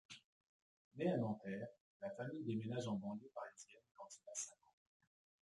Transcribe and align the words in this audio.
Né 0.95 1.05
à 1.11 1.15
Nanterre, 1.17 1.67
la 2.01 2.09
famille 2.09 2.43
déménage 2.43 2.87
en 2.87 2.95
banlieue 2.95 3.31
parisienne 3.35 3.83
quand 3.95 4.07
il 4.09 4.29
a 4.31 4.33
cinq 4.33 4.55
ans. 4.65 4.75